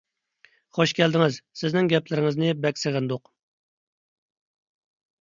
[0.77, 1.37] خۇش كەلدىڭىز!
[1.61, 3.33] سىزنىڭ گەپلىرىڭىزنى بەك سېغىندۇق!